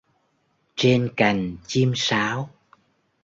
Trên 0.75 1.09
cành, 1.17 1.57
chim 1.67 1.91
sáo 1.95 2.49